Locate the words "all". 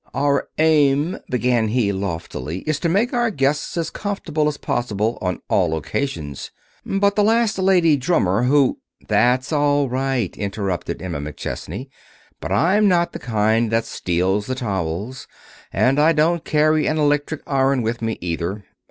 5.47-5.75, 9.53-9.89